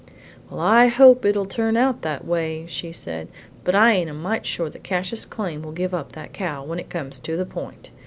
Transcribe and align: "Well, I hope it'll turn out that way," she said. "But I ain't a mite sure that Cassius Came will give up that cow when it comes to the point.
"Well, 0.49 0.59
I 0.59 0.87
hope 0.87 1.25
it'll 1.25 1.45
turn 1.45 1.77
out 1.77 2.01
that 2.01 2.25
way," 2.25 2.65
she 2.67 2.91
said. 2.91 3.27
"But 3.63 3.75
I 3.75 3.91
ain't 3.93 4.09
a 4.09 4.15
mite 4.15 4.47
sure 4.47 4.67
that 4.67 4.81
Cassius 4.81 5.27
Came 5.27 5.61
will 5.61 5.71
give 5.73 5.93
up 5.93 6.13
that 6.13 6.33
cow 6.33 6.63
when 6.63 6.79
it 6.79 6.89
comes 6.89 7.19
to 7.19 7.37
the 7.37 7.45
point. 7.45 7.91